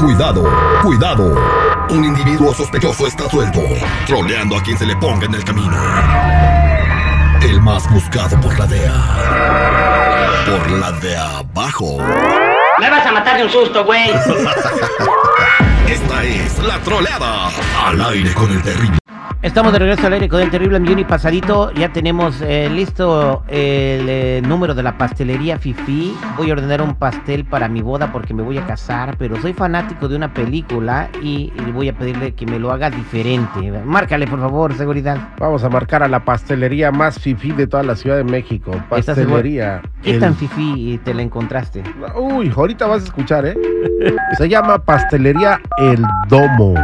Cuidado, 0.00 0.44
cuidado. 0.82 1.36
Un 1.90 2.04
individuo 2.04 2.54
sospechoso 2.54 3.06
está 3.06 3.28
suelto, 3.28 3.60
troleando 4.06 4.56
a 4.56 4.62
quien 4.62 4.78
se 4.78 4.86
le 4.86 4.96
ponga 4.96 5.26
en 5.26 5.34
el 5.34 5.44
camino. 5.44 5.76
El 7.42 7.60
más 7.60 7.90
buscado 7.90 8.40
por 8.40 8.58
la 8.58 8.66
DEA. 8.66 10.44
Por 10.46 10.70
la 10.70 10.92
de 10.92 11.16
abajo. 11.16 11.98
Me 12.78 12.90
vas 12.90 13.06
a 13.06 13.12
matar 13.12 13.36
de 13.38 13.44
un 13.44 13.50
susto, 13.50 13.84
güey. 13.84 14.10
Esta 15.88 16.24
es 16.24 16.58
la 16.60 16.78
troleada. 16.80 17.50
Al 17.84 18.00
aire 18.00 18.32
con 18.32 18.50
el 18.52 18.62
terrible. 18.62 18.99
Estamos 19.42 19.72
de 19.72 19.78
regreso 19.78 20.06
al 20.06 20.12
aire 20.12 20.28
con 20.28 20.42
el 20.42 20.50
terrible 20.50 20.78
millón 20.78 20.98
y 20.98 21.04
pasadito. 21.04 21.72
Ya 21.72 21.90
tenemos 21.90 22.42
eh, 22.42 22.68
listo 22.70 23.42
el 23.48 24.06
eh, 24.06 24.42
número 24.46 24.74
de 24.74 24.82
la 24.82 24.98
pastelería 24.98 25.58
Fifi. 25.58 26.14
Voy 26.36 26.50
a 26.50 26.52
ordenar 26.52 26.82
un 26.82 26.94
pastel 26.94 27.46
para 27.46 27.66
mi 27.66 27.80
boda 27.80 28.12
porque 28.12 28.34
me 28.34 28.42
voy 28.42 28.58
a 28.58 28.66
casar, 28.66 29.16
pero 29.16 29.40
soy 29.40 29.54
fanático 29.54 30.08
de 30.08 30.16
una 30.16 30.34
película 30.34 31.08
y, 31.22 31.54
y 31.56 31.70
voy 31.72 31.88
a 31.88 31.94
pedirle 31.96 32.34
que 32.34 32.44
me 32.44 32.58
lo 32.58 32.70
haga 32.70 32.90
diferente. 32.90 33.72
Márcale, 33.82 34.26
por 34.26 34.40
favor, 34.40 34.74
seguridad. 34.74 35.16
Vamos 35.38 35.64
a 35.64 35.70
marcar 35.70 36.02
a 36.02 36.08
la 36.08 36.22
pastelería 36.22 36.92
más 36.92 37.18
fifi 37.18 37.52
de 37.52 37.66
toda 37.66 37.82
la 37.82 37.96
Ciudad 37.96 38.18
de 38.18 38.24
México. 38.24 38.72
Pastelería. 38.90 39.80
¿Qué 40.02 40.10
El- 40.12 40.20
tan 40.20 40.34
Fifi 40.34 41.00
te 41.02 41.14
la 41.14 41.22
encontraste? 41.22 41.82
Uy, 42.14 42.52
ahorita 42.54 42.86
vas 42.86 43.02
a 43.02 43.04
escuchar, 43.06 43.46
¿eh? 43.46 43.54
Se 44.36 44.48
llama 44.50 44.78
Pastelería 44.78 45.60
El 45.78 46.02
Domo. 46.28 46.74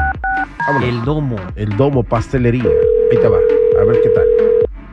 Vámonos. 0.66 0.88
El 0.88 1.04
domo, 1.04 1.36
El 1.56 1.76
Domo 1.76 2.02
Pastelería. 2.02 2.64
Ahí 3.10 3.18
te 3.18 3.28
va. 3.28 3.38
A 3.80 3.84
ver 3.84 4.00
qué 4.02 4.08
tal. 4.10 4.24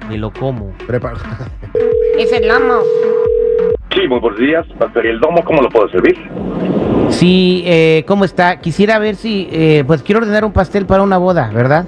me 0.09 0.17
lo 0.17 0.31
como. 0.31 0.73
Prepara. 0.87 1.17
Es 2.17 2.31
el 2.31 2.47
lomo. 2.47 2.81
Sí, 3.91 4.07
muy 4.07 4.19
buenos 4.19 4.39
días. 4.39 4.65
Pastelería 4.77 5.13
El 5.13 5.19
Domo, 5.19 5.43
¿cómo 5.43 5.61
lo 5.63 5.69
puedo 5.69 5.89
servir? 5.89 6.15
Sí, 7.09 7.63
eh, 7.65 8.03
¿cómo 8.07 8.23
está? 8.25 8.59
Quisiera 8.59 8.99
ver 8.99 9.15
si, 9.15 9.47
eh, 9.51 9.83
pues 9.85 10.03
quiero 10.03 10.21
ordenar 10.21 10.45
un 10.45 10.53
pastel 10.53 10.85
para 10.85 11.01
una 11.03 11.17
boda, 11.17 11.49
¿verdad? 11.53 11.85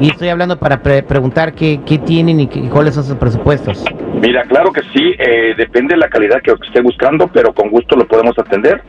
Y 0.00 0.10
estoy 0.10 0.28
hablando 0.28 0.58
para 0.58 0.82
pre- 0.82 1.02
preguntar 1.02 1.54
qué, 1.54 1.80
qué 1.86 1.98
tienen 1.98 2.40
y 2.40 2.46
qué- 2.48 2.68
cuáles 2.68 2.94
son 2.94 3.04
sus 3.04 3.16
presupuestos. 3.16 3.84
Mira, 4.20 4.42
claro 4.44 4.72
que 4.72 4.80
sí, 4.92 5.14
eh, 5.18 5.54
depende 5.56 5.94
de 5.94 5.98
la 6.00 6.08
calidad 6.08 6.40
que 6.42 6.52
esté 6.66 6.80
buscando, 6.82 7.28
pero 7.28 7.52
con 7.52 7.68
gusto 7.70 7.96
lo 7.96 8.06
podemos 8.08 8.36
atender. 8.38 8.82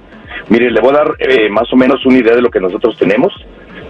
Mire, 0.49 0.71
le 0.71 0.81
voy 0.81 0.91
a 0.91 0.97
dar 0.99 1.11
eh, 1.19 1.49
más 1.49 1.71
o 1.71 1.75
menos 1.75 2.03
una 2.05 2.17
idea 2.17 2.35
de 2.35 2.41
lo 2.41 2.49
que 2.49 2.59
nosotros 2.59 2.97
tenemos. 2.97 3.31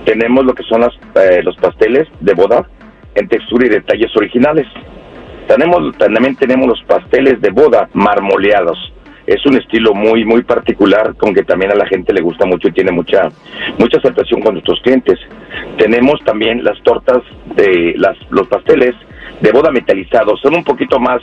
Tenemos 0.06 0.46
lo 0.46 0.54
que 0.54 0.64
son 0.64 0.82
las, 0.82 0.94
eh, 1.16 1.42
los 1.44 1.56
pasteles 1.58 2.08
de 2.20 2.34
boda 2.34 2.68
en 3.16 3.28
textura 3.28 3.66
y 3.66 3.70
detalles 3.70 4.16
originales. 4.16 4.68
Tenemos, 5.48 5.96
también 5.98 6.36
tenemos 6.36 6.68
los 6.68 6.84
pasteles 6.84 7.42
de 7.42 7.50
boda 7.52 7.90
marmoleados. 7.94 8.78
Es 9.28 9.46
un 9.46 9.58
estilo 9.58 9.94
muy, 9.94 10.26
muy 10.26 10.44
particular, 10.44 11.16
con 11.16 11.34
que 11.34 11.44
también 11.44 11.72
a 11.72 11.76
la 11.76 11.86
gente 11.86 12.14
le 12.14 12.22
gusta 12.22 12.46
mucho 12.46 12.70
y 12.70 12.72
tiene 12.72 12.92
mucha, 12.92 13.30
mucha 13.78 13.98
aceptación 13.98 14.42
con 14.42 14.54
nuestros 14.54 14.80
clientes. 14.82 15.20
Tenemos 15.78 16.20
también 16.26 16.64
las 16.64 16.82
tortas 16.82 17.22
de 17.56 17.94
las, 17.98 18.18
los 18.30 18.48
pasteles 18.48 18.96
de 19.42 19.52
boda 19.52 19.72
metalizados. 19.72 20.40
Son 20.42 20.56
un 20.56 20.64
poquito 20.64 21.00
más, 21.00 21.22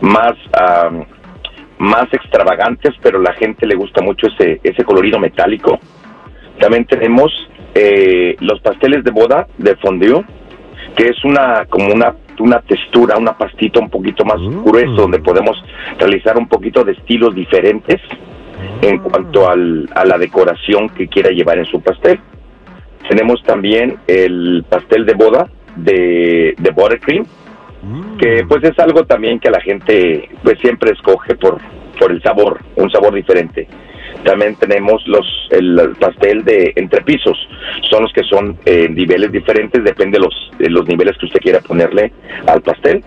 más, 0.00 0.34
ah, 0.52 0.90
más 1.78 2.06
extravagantes, 2.12 2.94
pero 3.02 3.18
a 3.18 3.22
la 3.22 3.34
gente 3.34 3.66
le 3.66 3.74
gusta 3.74 4.02
mucho 4.02 4.28
ese, 4.28 4.60
ese 4.62 4.84
colorido 4.84 5.18
metálico. 5.18 5.78
También 6.58 6.86
tenemos 6.86 7.30
eh, 7.74 8.36
los 8.40 8.60
pasteles 8.60 9.04
de 9.04 9.10
boda 9.10 9.46
de 9.58 9.76
fondue, 9.76 10.24
que 10.96 11.08
es 11.08 11.24
una 11.24 11.64
como 11.68 11.92
una 11.92 12.14
una 12.40 12.60
textura, 12.62 13.16
una 13.16 13.38
pastita 13.38 13.78
un 13.78 13.88
poquito 13.88 14.24
más 14.24 14.40
Mm. 14.40 14.64
grueso, 14.64 14.92
donde 14.92 15.20
podemos 15.20 15.56
realizar 15.98 16.36
un 16.36 16.48
poquito 16.48 16.82
de 16.84 16.92
estilos 16.92 17.32
diferentes 17.34 18.00
en 18.82 18.98
cuanto 18.98 19.48
al, 19.48 19.88
a 19.94 20.04
la 20.04 20.18
decoración 20.18 20.88
que 20.88 21.06
quiera 21.06 21.30
llevar 21.30 21.58
en 21.58 21.64
su 21.66 21.80
pastel. 21.80 22.18
Tenemos 23.08 23.40
también 23.44 23.98
el 24.08 24.64
pastel 24.68 25.04
de 25.06 25.14
boda 25.14 25.48
de, 25.76 26.54
de 26.58 26.70
buttercream, 26.70 27.24
que 28.18 28.44
pues 28.48 28.64
es 28.64 28.78
algo 28.78 29.04
también 29.04 29.38
que 29.38 29.50
la 29.50 29.60
gente 29.60 30.28
pues 30.42 30.58
siempre 30.60 30.92
escoge 30.92 31.34
por, 31.36 31.58
por 31.98 32.10
el 32.10 32.20
sabor, 32.22 32.60
un 32.76 32.90
sabor 32.90 33.14
diferente. 33.14 33.68
También 34.24 34.56
tenemos 34.56 35.06
los 35.06 35.26
el, 35.50 35.78
el 35.78 35.96
pastel 35.96 36.44
de 36.44 36.72
entrepisos, 36.76 37.36
son 37.90 38.04
los 38.04 38.12
que 38.12 38.22
son 38.24 38.58
eh, 38.64 38.88
niveles 38.88 39.32
diferentes, 39.32 39.82
depende 39.84 40.18
de 40.18 40.24
los, 40.24 40.50
de 40.58 40.70
los 40.70 40.86
niveles 40.86 41.16
que 41.18 41.26
usted 41.26 41.40
quiera 41.40 41.60
ponerle 41.60 42.12
al 42.46 42.62
pastel. 42.62 43.02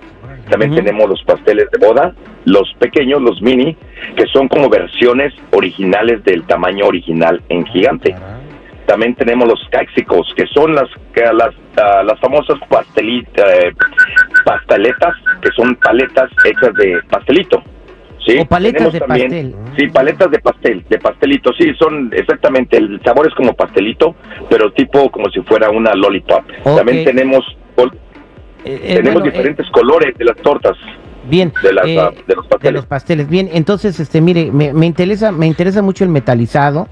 También 0.49 0.75
tenemos 0.75 1.09
los 1.09 1.21
pasteles 1.23 1.69
de 1.71 1.85
boda, 1.85 2.13
los 2.45 2.73
pequeños, 2.79 3.21
los 3.21 3.41
mini, 3.41 3.75
que 4.15 4.25
son 4.27 4.47
como 4.47 4.69
versiones 4.69 5.33
originales 5.51 6.23
del 6.23 6.43
tamaño 6.43 6.85
original 6.85 7.41
en 7.49 7.65
gigante. 7.65 8.15
También 8.85 9.15
tenemos 9.15 9.49
los 9.49 9.67
cáxicos, 9.69 10.33
que 10.37 10.47
son 10.47 10.73
las 10.73 10.89
las, 11.33 11.53
ah, 11.77 12.03
las 12.03 12.19
famosas 12.19 12.57
pastelitas, 12.69 13.73
pasteletas, 14.45 15.15
que 15.41 15.49
son 15.51 15.75
paletas 15.75 16.29
hechas 16.45 16.73
de 16.75 17.01
pastelito. 17.09 17.61
¿Sí? 18.27 18.37
O 18.39 18.45
paletas 18.45 18.91
Tenemos 18.91 18.93
de 18.93 18.99
también- 18.99 19.29
pastel. 19.29 19.55
Sí, 19.77 19.87
paletas 19.87 20.31
de 20.31 20.39
pastel, 20.39 20.85
de 20.89 20.99
pastelito, 20.99 21.51
sí, 21.57 21.73
son 21.79 22.11
exactamente, 22.13 22.77
el 22.77 23.01
sabor 23.03 23.27
es 23.27 23.33
como 23.33 23.53
pastelito, 23.53 24.15
pero 24.49 24.71
tipo 24.73 25.09
como 25.09 25.29
si 25.29 25.41
fuera 25.41 25.69
una 25.69 25.93
lollipop. 25.93 26.43
También 26.63 27.03
tenemos, 27.05 27.43
Eh, 27.77 27.83
eh, 28.65 28.95
tenemos 28.95 29.13
bueno, 29.21 29.27
eh, 29.27 29.31
diferentes 29.31 29.65
colores 29.71 30.17
de 30.17 30.25
las 30.25 30.35
tortas. 30.37 30.75
bien, 31.29 31.53
de 31.63 31.73
las, 31.73 31.85
de 31.85 31.95
los 31.95 32.47
pasteles. 32.47 32.61
de 32.61 32.71
los 32.71 32.85
pasteles. 32.85 33.29
Bien, 33.29 33.49
entonces, 33.53 33.99
este, 33.99 34.19
mire, 34.21 34.51
me, 34.51 34.73
me 34.73 34.85
interesa, 34.85 35.31
me 35.31 35.47
interesa 35.47 35.81
mucho 35.81 36.03
el 36.03 36.09
metalizado. 36.09 36.87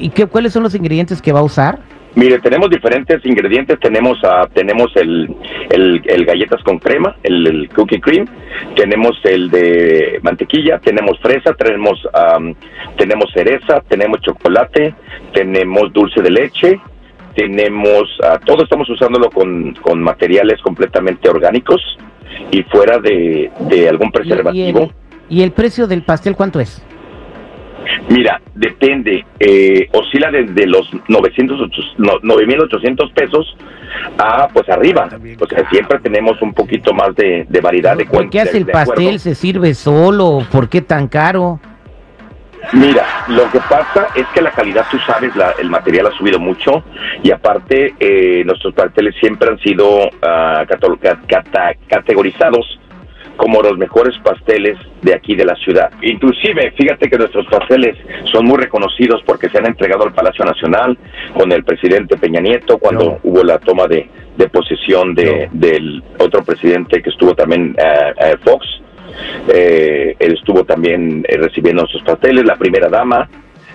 ¿Y 0.00 0.10
qué, 0.10 0.26
cuáles 0.26 0.52
son 0.52 0.62
los 0.62 0.74
ingredientes 0.74 1.20
que 1.20 1.32
va 1.32 1.40
a 1.40 1.44
usar? 1.44 1.80
Mire, 2.14 2.38
tenemos 2.40 2.70
diferentes 2.70 3.24
ingredientes. 3.24 3.78
Tenemos 3.80 4.18
ah, 4.24 4.48
tenemos 4.52 4.90
el, 4.96 5.28
el, 5.70 6.02
el 6.04 6.24
galletas 6.24 6.62
con 6.62 6.78
crema, 6.78 7.16
el, 7.22 7.46
el 7.46 7.68
cookie 7.70 8.00
cream. 8.00 8.26
Tenemos 8.74 9.16
el 9.24 9.50
de 9.50 10.18
mantequilla. 10.22 10.78
Tenemos 10.78 11.18
fresa. 11.20 11.54
Tenemos 11.54 11.98
am, 12.12 12.54
tenemos 12.96 13.30
cereza. 13.32 13.80
Tenemos 13.88 14.20
chocolate. 14.22 14.94
Tenemos 15.32 15.92
dulce 15.92 16.20
de 16.22 16.30
leche. 16.30 16.80
Tenemos 17.36 18.08
ah, 18.24 18.40
todo 18.44 18.64
estamos 18.64 18.88
usándolo 18.90 19.30
con, 19.30 19.74
con 19.74 20.02
materiales 20.02 20.60
completamente 20.60 21.28
orgánicos 21.28 21.80
y 22.50 22.62
fuera 22.64 22.98
de, 22.98 23.50
de 23.60 23.88
algún 23.88 24.10
preservativo. 24.10 24.90
Y 25.28 25.42
el 25.42 25.52
precio 25.52 25.86
del 25.86 26.02
pastel 26.02 26.34
cuánto 26.34 26.58
es? 26.58 26.82
Mira, 28.08 28.40
depende, 28.54 29.24
eh, 29.40 29.88
oscila 29.92 30.30
desde 30.30 30.66
los 30.66 30.88
900, 31.08 31.60
ocho- 31.60 31.82
no, 31.98 32.12
9.800 32.22 33.12
pesos 33.12 33.56
a 34.18 34.48
pues 34.48 34.68
arriba. 34.68 35.08
O 35.40 35.46
sea, 35.46 35.68
siempre 35.70 35.98
tenemos 36.00 36.40
un 36.42 36.52
poquito 36.54 36.92
más 36.92 37.14
de, 37.16 37.46
de 37.48 37.60
variedad 37.60 37.96
de 37.96 38.04
¿Por 38.04 38.24
qué 38.24 38.38
cuentas. 38.38 38.48
hace 38.48 38.58
el 38.58 38.66
pastel? 38.66 39.18
¿Se 39.20 39.34
sirve 39.34 39.74
solo? 39.74 40.40
¿Por 40.50 40.68
qué 40.68 40.80
tan 40.82 41.08
caro? 41.08 41.60
Mira, 42.72 43.06
lo 43.28 43.50
que 43.50 43.60
pasa 43.60 44.08
es 44.14 44.26
que 44.34 44.42
la 44.42 44.50
calidad, 44.50 44.84
tú 44.90 44.98
sabes, 45.06 45.34
la- 45.36 45.54
el 45.58 45.70
material 45.70 46.08
ha 46.08 46.10
subido 46.18 46.38
mucho 46.38 46.82
y 47.22 47.30
aparte 47.30 47.94
eh, 48.00 48.42
nuestros 48.44 48.74
pasteles 48.74 49.14
siempre 49.20 49.48
han 49.48 49.58
sido 49.60 50.10
cata- 51.26 51.74
categorizados 51.88 52.78
como 53.38 53.62
los 53.62 53.78
mejores 53.78 54.14
pasteles 54.22 54.76
de 55.00 55.14
aquí 55.14 55.34
de 55.34 55.46
la 55.46 55.54
ciudad. 55.64 55.90
Inclusive, 56.02 56.72
fíjate 56.76 57.08
que 57.08 57.16
nuestros 57.16 57.46
pasteles 57.46 57.96
son 58.32 58.44
muy 58.44 58.58
reconocidos 58.58 59.22
porque 59.24 59.48
se 59.48 59.58
han 59.58 59.66
entregado 59.66 60.04
al 60.04 60.12
Palacio 60.12 60.44
Nacional 60.44 60.98
con 61.34 61.50
el 61.52 61.62
presidente 61.64 62.18
Peña 62.18 62.40
Nieto 62.40 62.78
cuando 62.78 63.04
No. 63.04 63.18
hubo 63.22 63.42
la 63.44 63.58
toma 63.58 63.86
de, 63.86 64.08
de 64.36 64.48
posesión 64.48 65.14
de, 65.14 65.48
del 65.52 66.02
otro 66.18 66.42
presidente 66.44 67.00
que 67.00 67.10
estuvo 67.10 67.34
también, 67.34 67.74
eh, 67.78 68.12
eh, 68.20 68.34
Fox. 68.44 68.66
Eh, 69.48 70.16
él 70.18 70.34
estuvo 70.34 70.64
también 70.64 71.24
eh, 71.28 71.36
recibiendo 71.38 71.82
nuestros 71.82 72.02
pasteles, 72.02 72.44
la 72.44 72.56
primera 72.56 72.88
dama, 72.88 73.28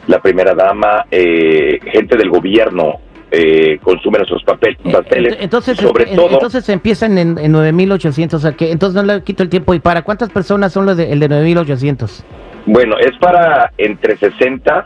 la 0.08 0.20
primera 0.20 0.54
dama, 0.54 1.06
eh, 1.10 1.80
gente 1.92 2.18
del 2.18 2.30
gobierno 2.30 3.00
eh, 3.36 3.80
consume 3.82 4.20
nuestros 4.20 4.44
papel, 4.44 4.78
pasteles. 4.92 5.34
Eh, 5.34 5.38
Entonces, 5.42 5.76
sobre 5.78 6.04
este, 6.04 6.16
todo, 6.16 6.30
entonces 6.30 6.70
empiezan 6.70 7.18
en, 7.18 7.40
en 7.40 7.52
9800, 7.52 8.38
o 8.38 8.42
sea 8.42 8.56
que 8.56 8.72
entonces 8.72 8.96
no 8.96 9.12
le 9.12 9.24
quito 9.24 9.42
el 9.42 9.50
tiempo. 9.50 9.74
¿Y 9.74 9.80
para 9.80 10.04
cuántas 10.04 10.30
personas 10.30 10.72
son 10.72 10.86
los 10.86 10.98
de, 10.98 11.12
el 11.12 11.20
de 11.20 11.28
9800? 11.30 12.24
bueno, 12.68 12.96
es 12.98 13.18
para 13.20 13.72
entre 13.78 14.16
60, 14.18 14.86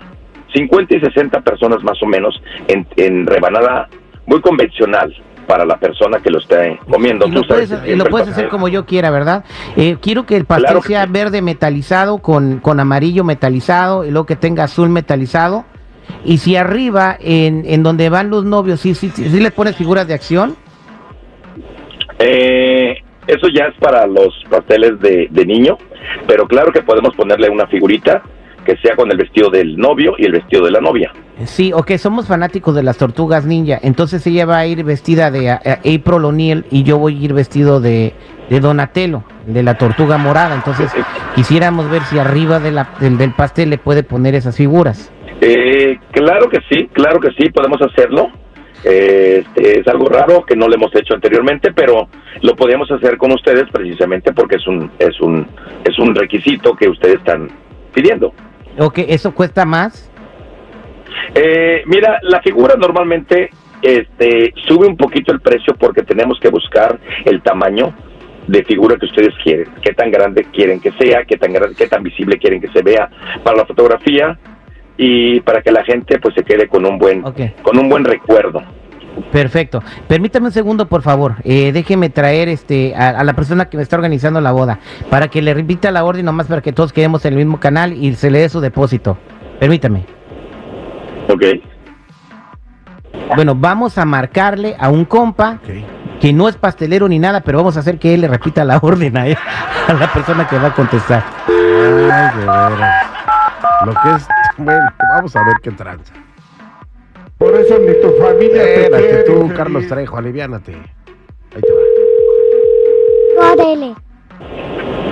50 0.53 0.95
y 0.95 0.99
60 1.01 1.41
personas 1.41 1.83
más 1.83 2.01
o 2.01 2.05
menos 2.05 2.41
en, 2.67 2.87
en 2.95 3.27
rebanada 3.27 3.89
muy 4.25 4.39
convencional 4.41 5.13
para 5.45 5.65
la 5.65 5.77
persona 5.77 6.19
que 6.19 6.29
lo 6.29 6.39
esté 6.39 6.79
comiendo. 6.89 7.27
Y 7.27 7.31
lo 7.31 7.41
Tú 7.41 7.47
puedes, 7.47 7.71
y 7.85 7.95
lo 7.95 8.05
hacer 8.17 8.47
como 8.49 8.67
yo 8.69 8.85
quiera, 8.85 9.09
¿verdad? 9.09 9.43
Eh, 9.75 9.97
quiero 10.01 10.25
que 10.25 10.37
el 10.37 10.45
pastel 10.45 10.65
Claro 10.67 10.81
sea 10.81 11.05
verde 11.05 11.41
metalizado 11.41 12.19
con, 12.19 12.59
con 12.59 12.79
amarillo 12.79 13.23
metalizado 13.23 14.05
y 14.05 14.11
luego 14.11 14.25
que 14.25 14.35
tenga 14.35 14.63
azul 14.63 14.89
metalizado. 14.89 15.65
Y 16.25 16.37
si 16.37 16.55
arriba, 16.55 17.17
en, 17.19 17.63
en 17.65 17.83
donde 17.83 18.09
van 18.09 18.29
los 18.29 18.43
novios, 18.43 18.79
sí, 18.79 18.95
sí, 18.95 19.11
sí, 19.13 19.29
sí 19.29 19.39
le 19.39 19.51
pones 19.51 19.75
figuras 19.75 20.07
de 20.07 20.13
acción. 20.13 20.55
Eh, 22.19 22.97
eso 23.27 23.47
ya 23.49 23.65
es 23.65 23.75
para 23.79 24.07
los 24.07 24.33
pasteles 24.49 24.99
de, 24.99 25.27
de 25.29 25.45
niño, 25.45 25.77
pero 26.25 26.47
claro 26.47 26.71
que 26.71 26.81
podemos 26.81 27.15
ponerle 27.15 27.49
una 27.49 27.67
figurita 27.67 28.23
que 28.65 28.75
sea 28.77 28.97
con 28.97 29.09
el 29.09 29.17
vestido 29.17 29.49
del 29.49 29.77
novio 29.77 30.15
y 30.17 30.25
el 30.25 30.33
vestido 30.33 30.65
de 30.65 30.71
la 30.71 30.81
novia. 30.81 31.13
Sí, 31.45 31.71
ok, 31.71 31.95
somos 31.97 32.27
fanáticos 32.27 32.75
de 32.75 32.83
las 32.83 32.97
tortugas 32.97 33.45
ninja. 33.45 33.79
Entonces 33.81 34.27
ella 34.27 34.45
va 34.45 34.57
a 34.57 34.65
ir 34.65 34.83
vestida 34.83 35.31
de 35.31 35.47
eh, 35.47 35.59
April 35.77 36.25
O'Neil 36.25 36.65
y 36.69 36.83
yo 36.83 36.97
voy 36.97 37.15
a 37.15 37.25
ir 37.25 37.33
vestido 37.33 37.79
de, 37.79 38.13
de 38.49 38.59
Donatello, 38.59 39.23
de 39.45 39.63
la 39.63 39.77
tortuga 39.77 40.17
morada. 40.17 40.53
Entonces 40.55 40.91
quisiéramos 41.35 41.89
ver 41.89 42.01
si 42.03 42.19
arriba 42.19 42.59
de 42.59 42.71
la, 42.71 42.89
del, 42.99 43.17
del 43.17 43.31
pastel 43.31 43.69
le 43.69 43.77
puede 43.77 44.03
poner 44.03 44.35
esas 44.35 44.57
figuras. 44.57 45.13
Eh, 45.41 45.99
claro 46.11 46.49
que 46.49 46.59
sí, 46.69 46.89
claro 46.93 47.19
que 47.19 47.31
sí, 47.31 47.49
podemos 47.49 47.81
hacerlo. 47.81 48.29
Eh, 48.83 49.43
este, 49.45 49.79
es 49.79 49.87
algo 49.87 50.05
raro 50.05 50.45
que 50.45 50.55
no 50.55 50.67
lo 50.67 50.75
hemos 50.75 50.95
hecho 50.95 51.13
anteriormente, 51.13 51.73
pero 51.73 52.09
lo 52.41 52.55
podemos 52.55 52.89
hacer 52.91 53.17
con 53.17 53.31
ustedes 53.31 53.65
precisamente 53.71 54.33
porque 54.33 54.57
es 54.57 54.67
un 54.67 54.91
es 54.99 55.19
un 55.19 55.47
es 55.83 55.97
un 55.97 56.13
requisito 56.13 56.75
que 56.75 56.87
ustedes 56.87 57.15
están 57.15 57.49
pidiendo. 57.93 58.33
Ok, 58.79 58.99
¿eso 59.07 59.33
cuesta 59.33 59.65
más? 59.65 60.11
Eh, 61.33 61.83
mira, 61.87 62.19
la 62.21 62.41
figura 62.41 62.75
normalmente 62.77 63.49
este, 63.81 64.53
sube 64.67 64.87
un 64.87 64.97
poquito 64.97 65.33
el 65.33 65.41
precio 65.41 65.75
porque 65.75 66.03
tenemos 66.03 66.39
que 66.39 66.49
buscar 66.49 66.99
el 67.25 67.41
tamaño 67.41 67.93
de 68.47 68.63
figura 68.63 68.95
que 68.97 69.07
ustedes 69.07 69.33
quieren, 69.43 69.67
qué 69.81 69.93
tan 69.93 70.09
grande 70.09 70.45
quieren 70.53 70.79
que 70.79 70.91
sea, 70.93 71.25
qué 71.25 71.37
tan 71.37 71.51
grande, 71.51 71.75
qué 71.75 71.87
tan 71.87 72.01
visible 72.01 72.37
quieren 72.37 72.61
que 72.61 72.69
se 72.69 72.81
vea 72.81 73.09
para 73.43 73.57
la 73.57 73.65
fotografía 73.65 74.37
y 74.97 75.39
para 75.41 75.61
que 75.61 75.71
la 75.71 75.83
gente 75.83 76.19
pues 76.19 76.33
se 76.35 76.43
quede 76.43 76.67
con 76.67 76.85
un 76.85 76.97
buen 76.97 77.21
con 77.21 77.77
un 77.77 77.89
buen 77.89 78.03
recuerdo. 78.05 78.61
Perfecto. 79.31 79.81
Permítame 80.07 80.45
un 80.47 80.51
segundo, 80.51 80.87
por 80.87 81.01
favor. 81.01 81.35
Eh, 81.43 81.71
déjeme 81.71 82.09
traer 82.09 82.49
este 82.49 82.93
a, 82.95 83.09
a 83.09 83.23
la 83.23 83.33
persona 83.33 83.65
que 83.65 83.75
me 83.77 83.81
está 83.83 83.95
organizando 83.95 84.39
la 84.41 84.51
boda 84.51 84.77
para 85.09 85.27
que 85.27 85.41
le 85.41 85.53
repita 85.55 85.89
la 85.89 86.03
orden 86.05 86.23
nomás 86.25 86.45
para 86.47 86.61
que 86.61 86.71
todos 86.71 86.93
quedemos 86.93 87.25
en 87.25 87.33
el 87.33 87.37
mismo 87.39 87.59
canal 87.59 87.93
y 87.93 88.13
se 88.13 88.29
le 88.29 88.39
dé 88.39 88.49
su 88.49 88.59
depósito. 88.61 89.17
Permítame. 89.59 90.05
Ok. 91.29 91.43
Bueno, 93.35 93.55
vamos 93.55 93.97
a 93.97 94.05
marcarle 94.05 94.75
a 94.79 94.89
un 94.89 95.03
compa 95.05 95.59
Ok. 95.63 96.19
que 96.21 96.31
no 96.33 96.47
es 96.47 96.55
pastelero 96.55 97.07
ni 97.09 97.17
nada, 97.19 97.41
pero 97.41 97.57
vamos 97.57 97.75
a 97.75 97.79
hacer 97.81 97.97
que 97.97 98.13
él 98.13 98.21
le 98.21 98.27
repita 98.27 98.63
la 98.65 98.77
orden 98.81 99.17
a, 99.17 99.27
él, 99.27 99.37
a 99.87 99.93
la 99.93 100.13
persona 100.13 100.47
que 100.47 100.57
va 100.59 100.67
a 100.67 100.73
contestar. 100.73 101.23
Ay, 101.47 102.39
de 102.39 102.45
veras. 102.45 103.05
Lo 103.85 103.93
que 103.93 104.09
es. 104.15 104.27
Bueno, 104.57 104.85
vamos 105.15 105.35
a 105.35 105.43
ver 105.43 105.55
qué 105.61 105.71
tranza. 105.71 106.13
Por 107.37 107.55
eso 107.55 107.77
ni 107.79 107.93
tu 108.01 108.09
familia 108.19 108.63
te 108.63 108.83
Espérate 108.83 109.07
quiere, 109.07 109.23
tú, 109.23 109.33
infeliz. 109.33 109.57
Carlos 109.57 109.87
Trejo, 109.87 110.17
aliviánate. 110.17 110.73
Ahí 110.73 111.61
te 111.61 111.73
va. 113.39 113.53
Órale. 113.53 113.95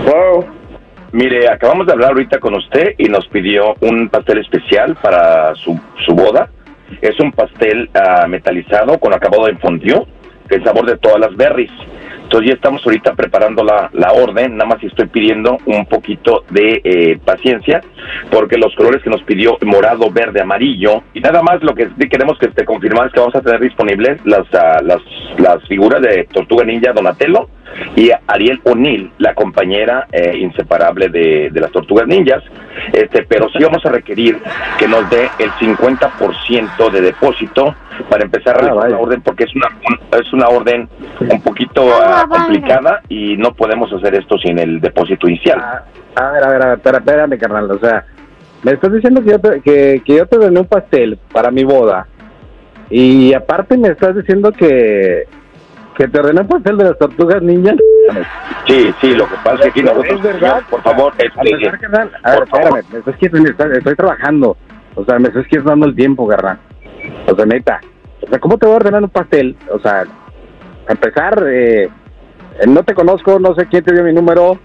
Wow. 0.05 0.45
Mire, 1.11 1.47
acabamos 1.49 1.85
de 1.85 1.93
hablar 1.93 2.11
ahorita 2.11 2.39
con 2.39 2.55
usted 2.55 2.95
y 2.97 3.05
nos 3.05 3.27
pidió 3.27 3.75
un 3.81 4.09
pastel 4.09 4.39
especial 4.39 4.97
para 5.01 5.53
su, 5.55 5.79
su 6.05 6.13
boda. 6.15 6.49
Es 7.01 7.19
un 7.19 7.31
pastel 7.31 7.89
ah, 7.93 8.25
metalizado 8.27 8.99
con 8.99 9.13
acabado 9.13 9.47
en 9.47 9.59
fondue, 9.59 10.05
el 10.49 10.63
sabor 10.63 10.85
de 10.87 10.97
todas 10.97 11.19
las 11.19 11.35
berries. 11.35 11.71
Entonces 12.35 12.49
ya 12.49 12.55
estamos 12.55 12.85
ahorita 12.85 13.13
preparando 13.13 13.63
la, 13.63 14.11
orden, 14.11 14.57
nada 14.57 14.69
más 14.69 14.83
estoy 14.83 15.07
pidiendo 15.07 15.57
un 15.67 15.85
poquito 15.85 16.43
de 16.49 16.81
eh, 16.83 17.17
paciencia, 17.23 17.79
porque 18.29 18.57
los 18.57 18.75
colores 18.75 19.01
que 19.01 19.09
nos 19.09 19.23
pidió, 19.23 19.57
morado, 19.61 20.11
verde, 20.11 20.41
amarillo, 20.41 21.01
y 21.13 21.21
nada 21.21 21.41
más 21.41 21.63
lo 21.63 21.73
que 21.73 21.87
queremos 22.09 22.37
que 22.37 22.47
esté 22.47 22.65
confirmado 22.65 23.07
es 23.07 23.13
que 23.13 23.21
vamos 23.21 23.35
a 23.35 23.41
tener 23.41 23.61
disponibles 23.61 24.19
las, 24.25 24.53
ah, 24.53 24.81
las, 24.83 24.99
las 25.37 25.65
figuras 25.69 26.01
de 26.01 26.27
Tortuga 26.33 26.65
Ninja 26.65 26.91
Donatello 26.91 27.47
y 27.95 28.09
Ariel 28.27 28.59
O'Neill, 28.63 29.11
la 29.17 29.33
compañera 29.33 30.07
eh, 30.11 30.37
inseparable 30.37 31.09
de, 31.09 31.49
de 31.51 31.59
las 31.59 31.71
Tortugas 31.71 32.07
Ninjas, 32.07 32.43
este, 32.93 33.23
pero 33.23 33.47
sí 33.49 33.63
vamos 33.63 33.85
a 33.85 33.89
requerir 33.89 34.41
que 34.77 34.87
nos 34.87 35.09
dé 35.09 35.29
el 35.39 35.51
50% 35.51 36.91
de 36.91 37.01
depósito 37.01 37.75
para 38.09 38.23
empezar 38.25 38.55
a 38.55 38.59
realizar 38.61 38.91
la 38.91 38.97
orden, 38.97 39.21
porque 39.21 39.45
es 39.45 39.55
una, 39.55 39.67
un- 39.67 40.19
es 40.19 40.33
una 40.33 40.47
orden 40.47 40.89
un 41.19 41.41
poquito 41.41 41.83
ah, 42.01 42.21
Ah, 42.21 42.25
vale. 42.27 42.43
complicada 42.45 43.01
y 43.09 43.37
no 43.37 43.53
podemos 43.53 43.91
hacer 43.93 44.15
esto 44.15 44.37
sin 44.37 44.59
el 44.59 44.79
depósito 44.79 45.27
inicial. 45.27 45.59
Ah, 45.61 45.83
a 46.15 46.31
ver, 46.31 46.43
a 46.43 46.49
ver, 46.49 46.61
a 46.61 46.65
ver, 46.67 46.77
espera, 46.77 46.97
espérame, 46.99 47.37
carnal. 47.37 47.71
O 47.71 47.79
sea, 47.79 48.05
me 48.63 48.71
estás 48.71 48.93
diciendo 48.93 49.21
que 49.23 49.31
yo 49.31 49.39
te, 49.39 49.61
que, 49.61 50.01
que 50.05 50.15
yo 50.17 50.25
te 50.27 50.37
doné 50.37 50.59
un 50.59 50.67
pastel 50.67 51.17
para 51.31 51.51
mi 51.51 51.63
boda. 51.63 52.07
Y 52.89 53.33
aparte 53.33 53.77
me 53.77 53.89
estás 53.89 54.15
diciendo 54.15 54.51
que, 54.51 55.23
que 55.97 56.07
te 56.07 56.19
ordené 56.19 56.41
un 56.41 56.47
pastel 56.47 56.77
de 56.77 56.83
las 56.83 56.97
tortugas 56.97 57.41
ninjas. 57.41 57.75
Sí, 58.67 58.93
sí, 59.01 59.15
lo 59.15 59.27
que 59.27 59.35
pasa 59.43 59.55
es 59.55 59.61
que 59.61 59.67
aquí 59.69 59.83
nosotros, 59.83 60.11
Es 60.11 60.21
verdad. 60.21 60.39
señor, 60.39 60.63
por 60.69 60.81
favor, 60.81 61.13
este, 61.17 61.39
a 61.39 61.43
ver, 61.43 62.43
espérame, 62.43 62.83
me 62.91 62.99
estás 62.99 63.15
quitando, 63.17 63.49
estoy, 63.49 63.95
trabajando. 63.95 64.57
O 64.95 65.05
sea, 65.05 65.19
me 65.19 65.27
estás 65.29 65.47
quitando 65.47 65.85
el 65.85 65.95
tiempo, 65.95 66.27
carnal. 66.27 66.59
O 67.31 67.35
sea, 67.35 67.45
neta. 67.45 67.81
O 68.21 68.27
sea, 68.27 68.39
¿cómo 68.39 68.57
te 68.57 68.65
voy 68.65 68.73
a 68.73 68.77
ordenar 68.77 69.03
un 69.03 69.09
pastel? 69.09 69.55
O 69.71 69.79
sea, 69.79 70.03
a 70.87 70.91
empezar, 70.91 71.43
eh, 71.47 71.89
no 72.67 72.83
te 72.83 72.93
conozco, 72.93 73.39
no 73.39 73.55
sé 73.55 73.67
quién 73.67 73.83
te 73.83 73.93
dio 73.93 74.03
mi 74.03 74.13
número 74.13 74.59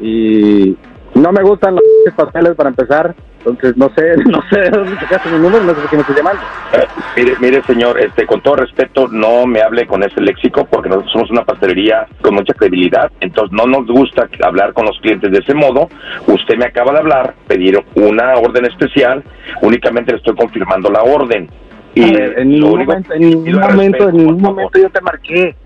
y 0.00 0.76
no 1.14 1.32
me 1.32 1.42
gustan 1.42 1.74
los 1.74 2.14
pasteles 2.16 2.54
para 2.54 2.70
empezar. 2.70 3.14
Entonces, 3.44 3.76
no 3.76 3.90
sé, 3.96 4.14
no 4.26 4.40
sé 4.50 4.60
de 4.60 4.70
dónde 4.70 4.96
sacaste 5.00 5.30
mi 5.30 5.38
número, 5.38 5.64
no 5.64 5.70
sé 5.74 5.80
por 5.80 5.90
qué 5.90 5.96
me 5.96 6.02
estoy 6.02 6.16
llamando. 6.16 6.42
Eh, 6.74 6.86
mire, 7.16 7.32
mire, 7.40 7.62
señor, 7.64 7.98
este, 8.00 8.26
con 8.26 8.40
todo 8.40 8.56
respeto, 8.56 9.08
no 9.08 9.46
me 9.46 9.60
hable 9.62 9.86
con 9.86 10.02
ese 10.02 10.20
léxico 10.20 10.64
porque 10.70 10.88
nosotros 10.88 11.12
somos 11.12 11.30
una 11.30 11.44
pastelería 11.44 12.06
con 12.20 12.34
mucha 12.34 12.54
credibilidad, 12.54 13.10
entonces 13.20 13.52
no 13.56 13.66
nos 13.66 13.86
gusta 13.86 14.28
hablar 14.42 14.72
con 14.72 14.86
los 14.86 14.98
clientes 15.00 15.30
de 15.32 15.38
ese 15.38 15.54
modo. 15.54 15.88
Usted 16.26 16.56
me 16.56 16.66
acaba 16.66 16.92
de 16.92 16.98
hablar, 16.98 17.34
pedir 17.48 17.78
una 17.94 18.34
orden 18.34 18.64
especial, 18.66 19.22
únicamente 19.60 20.12
le 20.12 20.18
estoy 20.18 20.34
confirmando 20.36 20.90
la 20.90 21.02
orden. 21.02 21.48
Y 21.94 22.14
ver, 22.14 22.38
en 22.38 22.48
ningún 22.50 22.72
único- 22.72 22.92
momento, 22.92 23.12
en 23.14 23.20
ningún 23.20 23.52
momento, 23.52 23.76
respeto, 23.82 24.08
en 24.08 24.16
ningún 24.16 24.40
momento 24.42 24.78
yo 24.78 24.88
te 24.90 25.00
marqué. 25.00 25.56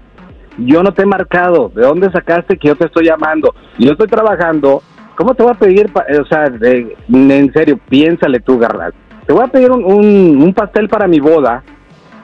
Yo 0.58 0.82
no 0.82 0.92
te 0.92 1.02
he 1.02 1.06
marcado. 1.06 1.70
¿De 1.74 1.82
dónde 1.82 2.10
sacaste 2.10 2.56
que 2.56 2.68
yo 2.68 2.76
te 2.76 2.86
estoy 2.86 3.04
llamando? 3.04 3.54
Yo 3.78 3.92
estoy 3.92 4.08
trabajando. 4.08 4.82
¿Cómo 5.16 5.34
te 5.34 5.42
voy 5.42 5.52
a 5.52 5.58
pedir, 5.58 5.92
pa- 5.92 6.04
o 6.20 6.24
sea, 6.26 6.48
de- 6.50 6.96
en 7.12 7.52
serio, 7.52 7.78
piénsale 7.88 8.40
tú, 8.40 8.58
Garrat. 8.58 8.94
Te 9.26 9.32
voy 9.32 9.44
a 9.44 9.48
pedir 9.48 9.70
un, 9.70 9.84
un, 9.84 10.42
un 10.42 10.54
pastel 10.54 10.88
para 10.88 11.08
mi 11.08 11.18
boda, 11.18 11.62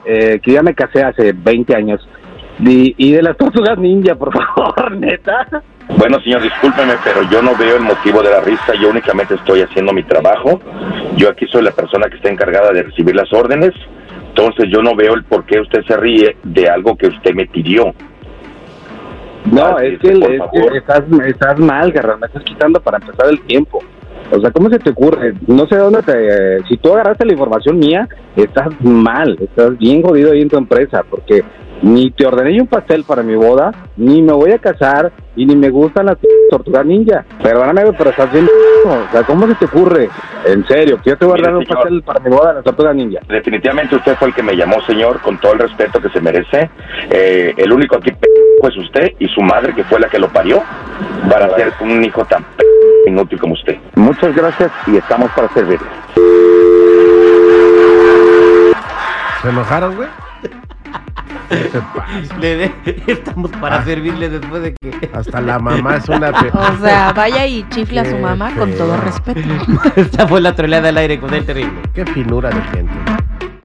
eh, 0.05 0.39
que 0.41 0.51
ya 0.53 0.61
me 0.63 0.73
casé 0.73 1.03
hace 1.03 1.33
20 1.33 1.75
años. 1.75 2.07
Y, 2.59 2.93
y 2.97 3.11
de 3.13 3.23
las 3.23 3.35
tortugas 3.35 3.77
ninja, 3.77 4.15
por 4.15 4.31
favor, 4.55 4.91
neta. 4.95 5.47
Bueno, 5.97 6.19
señor, 6.21 6.41
discúlpeme, 6.41 6.93
pero 7.03 7.23
yo 7.29 7.41
no 7.41 7.55
veo 7.57 7.75
el 7.75 7.81
motivo 7.83 8.21
de 8.21 8.29
la 8.29 8.39
risa. 8.41 8.73
Yo 8.79 8.89
únicamente 8.89 9.33
estoy 9.35 9.61
haciendo 9.61 9.91
mi 9.91 10.03
trabajo. 10.03 10.61
Yo 11.17 11.29
aquí 11.29 11.45
soy 11.47 11.63
la 11.63 11.71
persona 11.71 12.07
que 12.07 12.15
está 12.17 12.29
encargada 12.29 12.71
de 12.71 12.83
recibir 12.83 13.15
las 13.15 13.31
órdenes. 13.33 13.71
Entonces 14.29 14.67
yo 14.71 14.81
no 14.81 14.95
veo 14.95 15.13
el 15.13 15.23
por 15.25 15.45
qué 15.45 15.59
usted 15.59 15.83
se 15.85 15.97
ríe 15.97 16.37
de 16.43 16.69
algo 16.69 16.95
que 16.95 17.07
usted 17.07 17.33
me 17.33 17.47
pidió. 17.47 17.93
No, 19.51 19.77
Así 19.77 19.87
es 19.87 19.99
que, 19.99 20.09
es 20.09 20.71
que 20.71 20.77
estás, 20.77 21.03
estás 21.25 21.59
mal, 21.59 21.91
Garra, 21.91 22.17
me 22.17 22.27
estás 22.27 22.43
quitando 22.43 22.81
para 22.81 22.97
empezar 22.97 23.27
el 23.29 23.41
tiempo. 23.41 23.79
O 24.31 24.39
sea, 24.39 24.51
¿cómo 24.51 24.69
se 24.69 24.79
te 24.79 24.89
ocurre? 24.89 25.33
No 25.47 25.67
sé 25.67 25.75
dónde 25.75 26.01
te... 26.01 26.63
si 26.67 26.77
tú 26.77 26.93
agarraste 26.93 27.25
la 27.25 27.33
información 27.33 27.77
mía, 27.77 28.07
estás 28.35 28.69
mal, 28.81 29.37
estás 29.39 29.77
bien 29.77 30.01
jodido 30.01 30.31
ahí 30.31 30.41
en 30.41 30.49
tu 30.49 30.57
empresa, 30.57 31.03
porque 31.07 31.43
ni 31.83 32.11
te 32.11 32.25
ordené 32.25 32.59
un 32.61 32.67
pastel 32.67 33.03
para 33.03 33.21
mi 33.21 33.35
boda, 33.35 33.71
ni 33.97 34.21
me 34.21 34.31
voy 34.31 34.51
a 34.51 34.57
casar, 34.57 35.11
y 35.35 35.45
ni 35.45 35.55
me 35.55 35.69
gustan 35.69 36.05
las 36.05 36.17
tortugas 36.49 36.85
ninja. 36.85 37.25
Perdóname, 37.41 37.91
pero 37.97 38.09
estás 38.11 38.31
bien... 38.31 38.47
O 38.85 39.11
sea, 39.11 39.23
¿cómo 39.23 39.47
se 39.47 39.55
te 39.55 39.65
ocurre? 39.65 40.09
En 40.45 40.65
serio, 40.65 40.99
que 41.03 41.11
yo 41.11 41.17
te 41.17 41.25
voy 41.25 41.33
a 41.33 41.37
Mire, 41.37 41.49
ordenar 41.49 41.59
un 41.59 41.75
pastel 41.75 42.03
para 42.03 42.19
mi 42.19 42.29
boda 42.29 42.53
las 42.53 42.63
tortugas 42.63 42.95
ninja. 42.95 43.19
Definitivamente 43.27 43.95
usted 43.95 44.15
fue 44.15 44.29
el 44.29 44.33
que 44.33 44.43
me 44.43 44.55
llamó, 44.55 44.81
señor, 44.87 45.19
con 45.21 45.39
todo 45.39 45.53
el 45.53 45.59
respeto 45.59 46.01
que 46.01 46.09
se 46.09 46.21
merece. 46.21 46.69
Eh, 47.09 47.53
el 47.57 47.71
único 47.71 47.97
aquí 47.97 48.11
es 48.67 48.77
usted 48.77 49.11
y 49.19 49.27
su 49.27 49.41
madre, 49.41 49.73
que 49.73 49.83
fue 49.83 49.99
la 49.99 50.07
que 50.09 50.19
lo 50.19 50.29
parió, 50.29 50.61
para 51.29 51.53
ser 51.55 51.73
un 51.81 52.03
hijo 52.03 52.23
tan 52.25 52.43
p 52.43 52.63
inútil 53.07 53.39
como 53.39 53.53
usted. 53.53 53.77
Muchas 53.95 54.35
gracias 54.35 54.71
y 54.87 54.97
estamos 54.97 55.29
para 55.31 55.49
servirle. 55.49 55.87
¿Se 59.41 59.49
enojaron, 59.49 59.95
güey? 59.95 60.07
Estamos 63.07 63.51
para 63.51 63.77
Ah. 63.77 63.83
servirle 63.83 64.29
después 64.29 64.63
de 64.63 64.73
que 64.73 65.09
Hasta 65.13 65.41
la 65.41 65.59
mamá 65.59 65.97
es 65.97 66.09
una... 66.09 66.31
pe- 66.31 66.49
O 66.53 66.77
sea, 66.81 67.11
vaya 67.15 67.45
y 67.45 67.67
chifle 67.69 67.99
a 67.99 68.05
su 68.05 68.11
Qué 68.15 68.21
mamá 68.21 68.51
con 68.57 68.71
todo 68.73 68.97
respeto. 68.97 69.41
esta 69.95 70.27
fue 70.27 70.41
la 70.41 70.55
troleada 70.55 70.89
al 70.89 70.97
aire 70.97 71.19
con 71.19 71.33
el 71.33 71.45
terrible. 71.45 71.79
Qué 71.93 72.05
finura 72.05 72.49
de 72.49 72.61
gente. 72.61 72.93